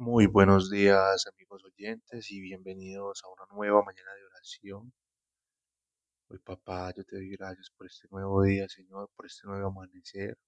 [0.00, 4.94] Muy buenos días amigos oyentes y bienvenidos a una nueva mañana de oración.
[6.28, 10.38] Hoy papá, yo te doy gracias por este nuevo día, Señor, por este nuevo amanecer,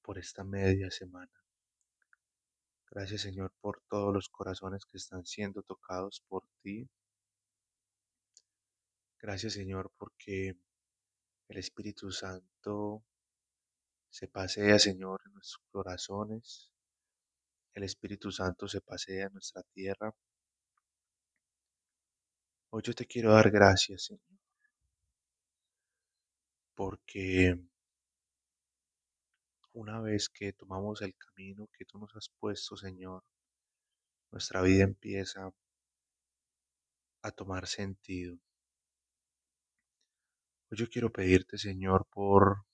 [0.00, 1.32] por esta media semana.
[2.92, 6.88] Gracias Señor por todos los corazones que están siendo tocados por ti.
[9.18, 10.56] Gracias Señor porque
[11.48, 13.02] el Espíritu Santo
[14.08, 16.70] se pasea, Señor, en nuestros corazones.
[17.74, 20.14] El Espíritu Santo se pasea en nuestra tierra.
[22.70, 24.38] Hoy yo te quiero dar gracias, Señor,
[26.74, 27.58] porque
[29.72, 33.24] una vez que tomamos el camino que tú nos has puesto, Señor,
[34.30, 35.50] nuestra vida empieza
[37.22, 38.38] a tomar sentido.
[40.70, 42.64] Hoy yo quiero pedirte, Señor, por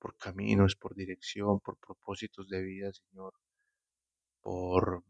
[0.00, 3.34] por caminos, por dirección, por propósitos de vida, Señor,
[4.42, 5.04] por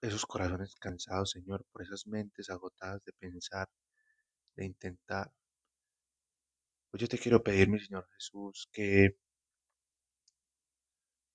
[0.00, 3.68] esos corazones cansados, Señor, por esas mentes agotadas de pensar,
[4.56, 5.32] de intentar.
[6.92, 9.16] Hoy yo te quiero pedir, mi Señor Jesús, que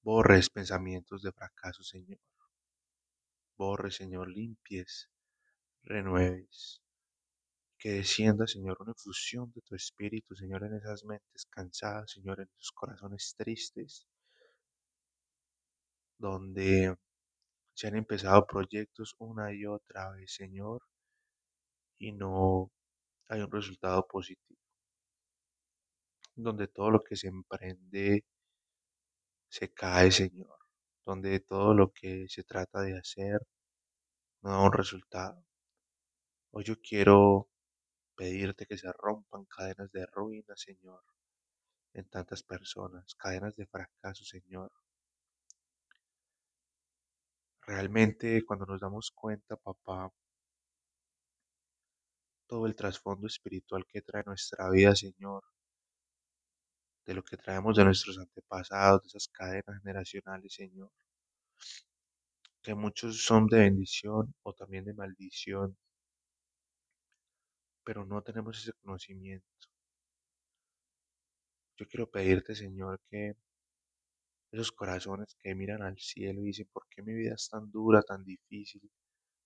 [0.03, 2.20] borres pensamientos de fracaso, Señor.
[3.58, 5.09] Borres, Señor, limpies,
[5.84, 6.81] renueves.
[7.78, 12.50] Que descienda, Señor, una infusión de tu espíritu, Señor, en esas mentes cansadas, Señor, en
[12.56, 14.08] esos corazones tristes,
[16.22, 16.95] donde
[17.73, 20.81] se han empezado proyectos una y otra vez, Señor,
[22.00, 22.69] y no
[23.30, 24.59] hay un resultado positivo.
[26.36, 28.25] Donde todo lo que se emprende
[29.50, 30.58] se cae, Señor.
[31.05, 33.39] Donde todo lo que se trata de hacer
[34.44, 35.44] no da un resultado.
[36.52, 37.50] Hoy yo quiero
[38.16, 41.02] pedirte que se rompan cadenas de ruina, Señor,
[41.94, 44.72] en tantas personas, cadenas de fracaso, Señor.
[47.66, 50.12] Realmente cuando nos damos cuenta, papá,
[52.47, 55.44] todo el trasfondo espiritual que trae nuestra vida, Señor,
[57.06, 60.91] de lo que traemos de nuestros antepasados, de esas cadenas generacionales, Señor,
[62.63, 65.78] que muchos son de bendición o también de maldición,
[67.84, 69.46] pero no tenemos ese conocimiento.
[71.78, 73.35] Yo quiero pedirte, Señor, que
[74.51, 78.01] esos corazones que miran al cielo y dicen, ¿por qué mi vida es tan dura,
[78.01, 78.81] tan difícil?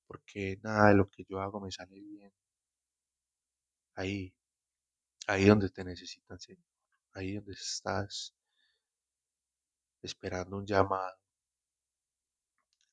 [0.07, 2.31] ¿Por qué nada de lo que yo hago me sale bien?
[3.95, 4.33] Ahí,
[5.27, 6.65] ahí donde te necesitan, Señor.
[7.13, 8.33] Ahí donde estás
[10.01, 11.17] esperando un llamado.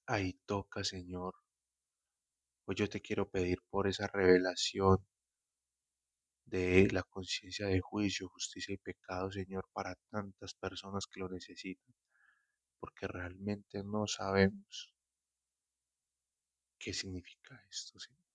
[0.07, 1.35] Ahí toca, Señor.
[2.67, 4.99] Hoy yo te quiero pedir por esa revelación
[6.47, 11.93] de la conciencia de juicio, justicia y pecado, Señor, para tantas personas que lo necesitan,
[12.83, 14.93] porque realmente no sabemos
[16.81, 18.27] qué significa esto, Señor.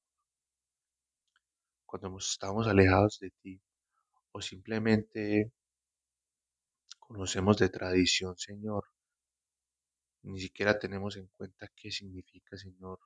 [1.85, 3.61] Cuando estamos alejados de ti
[4.31, 5.51] o simplemente
[6.97, 8.85] conocemos de tradición, Señor,
[10.21, 12.99] ni siquiera tenemos en cuenta qué significa, Señor,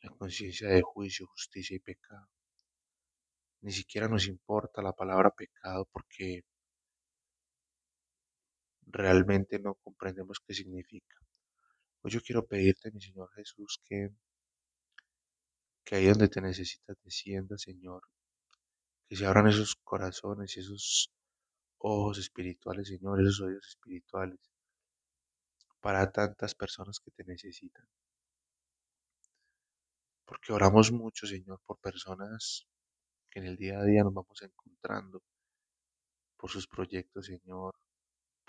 [0.00, 2.28] la conciencia de juicio, justicia y pecado.
[3.60, 6.42] Ni siquiera nos importa la palabra pecado porque
[8.92, 11.16] realmente no comprendemos qué significa.
[12.02, 14.10] Hoy yo quiero pedirte, mi Señor Jesús, que,
[15.84, 18.02] que ahí donde te necesitas descienda, Señor,
[19.08, 21.10] que se abran esos corazones y esos
[21.78, 24.40] ojos espirituales, Señor, esos oídos espirituales,
[25.80, 27.86] para tantas personas que te necesitan.
[30.24, 32.66] Porque oramos mucho, Señor, por personas
[33.30, 35.22] que en el día a día nos vamos encontrando,
[36.36, 37.72] por sus proyectos, Señor,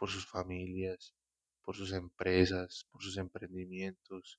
[0.03, 1.16] por sus familias,
[1.62, 4.38] por sus empresas, por sus emprendimientos,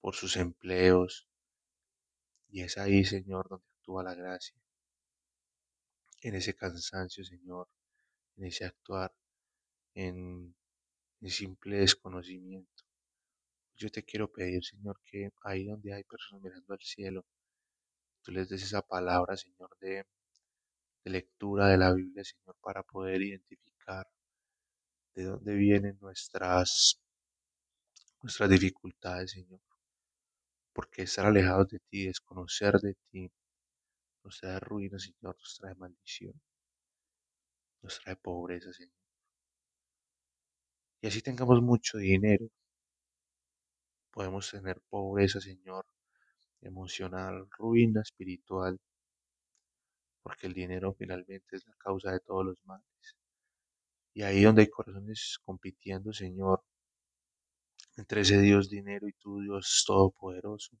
[0.00, 1.28] por sus empleos.
[2.48, 4.56] Y es ahí, Señor, donde actúa la gracia.
[6.20, 7.68] En ese cansancio, Señor,
[8.36, 9.14] en ese actuar,
[9.94, 10.56] en
[11.20, 12.82] el simple desconocimiento.
[13.76, 17.24] Yo te quiero pedir, Señor, que ahí donde hay personas mirando al cielo,
[18.24, 20.04] tú les des esa palabra, Señor, de,
[21.04, 24.08] de lectura de la Biblia, Señor, para poder identificar
[25.14, 27.00] de dónde vienen nuestras,
[28.22, 29.60] nuestras dificultades, Señor.
[30.72, 33.30] Porque estar alejados de ti, desconocer de ti,
[34.24, 36.34] nos trae ruina, Señor, nos trae maldición,
[37.82, 38.92] nos trae pobreza, Señor.
[41.02, 42.48] Y así tengamos mucho dinero,
[44.10, 45.84] podemos tener pobreza, Señor,
[46.62, 48.80] emocional, ruina espiritual,
[50.22, 53.16] porque el dinero finalmente es la causa de todos los males.
[54.14, 56.62] Y ahí donde hay corazones compitiendo, Señor,
[57.96, 60.76] entre ese Dios dinero y tu Dios todopoderoso.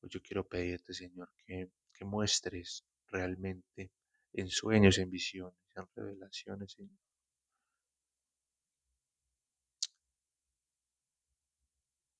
[0.00, 3.90] Pues yo quiero pedirte, Señor, que, que muestres realmente
[4.32, 6.98] en sueños, en visiones, en revelaciones, Señor.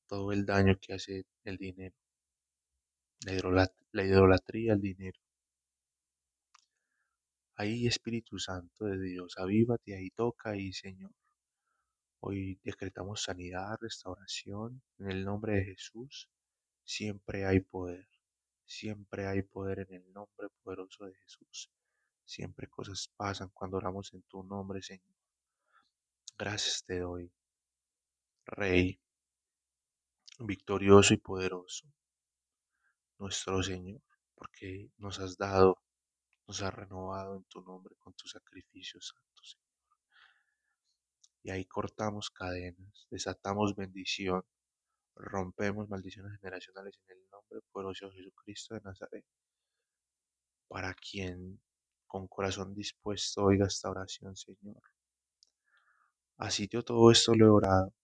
[0.07, 1.95] Todo el daño que hace el dinero,
[3.93, 5.19] la idolatría al dinero.
[7.61, 11.13] Ahí, Espíritu Santo de Dios, avívate ahí, toca ahí, Señor.
[12.21, 16.31] Hoy decretamos sanidad, restauración en el nombre de Jesús.
[16.85, 18.09] Siempre hay poder,
[18.65, 21.71] siempre hay poder en el nombre poderoso de Jesús.
[22.25, 25.19] Siempre cosas pasan cuando oramos en tu nombre, Señor.
[26.39, 27.31] Gracias te doy,
[28.47, 28.99] Rey,
[30.39, 31.87] victorioso y poderoso,
[33.19, 34.01] nuestro Señor,
[34.35, 35.77] porque nos has dado,
[36.51, 39.57] nos has renovado en tu nombre con tus sacrificios santos.
[41.45, 44.43] Y ahí cortamos cadenas, desatamos bendición,
[45.15, 49.25] rompemos maldiciones generacionales en el nombre poderoso de Jesucristo de Nazaret.
[50.67, 51.63] Para quien
[52.09, 54.83] con corazón dispuesto oiga esta oración, Señor.
[56.37, 57.95] Así yo todo esto lo he orado.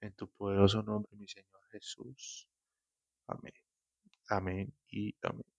[0.00, 2.48] En tu poderoso nombre, mi Señor Jesús.
[3.28, 3.54] Amén.
[4.28, 5.53] Amén y amén.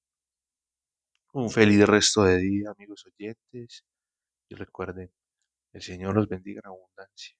[1.40, 3.84] Un feliz resto de día, amigos oyentes.
[4.50, 5.12] Y recuerden,
[5.74, 7.36] el Señor los bendiga en abundancia.